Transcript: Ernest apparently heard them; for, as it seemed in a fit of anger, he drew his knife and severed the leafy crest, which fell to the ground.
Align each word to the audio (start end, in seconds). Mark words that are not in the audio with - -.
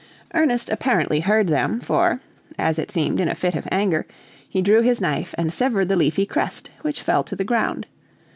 Ernest 0.33 0.67
apparently 0.71 1.19
heard 1.19 1.45
them; 1.45 1.79
for, 1.79 2.21
as 2.57 2.79
it 2.79 2.89
seemed 2.89 3.19
in 3.19 3.27
a 3.27 3.35
fit 3.35 3.53
of 3.53 3.67
anger, 3.71 4.07
he 4.49 4.59
drew 4.59 4.81
his 4.81 4.99
knife 4.99 5.35
and 5.37 5.53
severed 5.53 5.89
the 5.89 5.95
leafy 5.95 6.25
crest, 6.25 6.71
which 6.81 7.03
fell 7.03 7.23
to 7.23 7.35
the 7.35 7.43
ground. 7.45 7.85